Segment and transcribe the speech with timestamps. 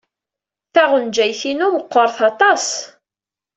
[0.73, 2.67] Taɣenjayt-inu meɣɣret aṭas.